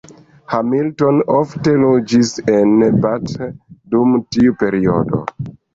[0.53, 2.75] Hamilton ofte loĝis en
[3.07, 3.39] Bath
[3.95, 5.27] dum tiu periodo.